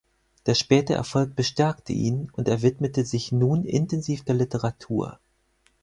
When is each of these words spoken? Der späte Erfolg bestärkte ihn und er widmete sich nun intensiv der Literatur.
Der 0.47 0.55
späte 0.55 0.95
Erfolg 0.95 1.35
bestärkte 1.35 1.93
ihn 1.93 2.31
und 2.31 2.47
er 2.47 2.63
widmete 2.63 3.05
sich 3.05 3.31
nun 3.31 3.65
intensiv 3.65 4.23
der 4.23 4.33
Literatur. 4.33 5.19